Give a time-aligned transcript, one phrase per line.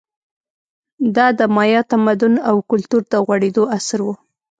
[1.15, 4.07] دا د مایا تمدن او کلتور د غوړېدو عصر و